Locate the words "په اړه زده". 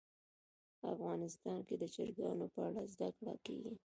2.53-3.09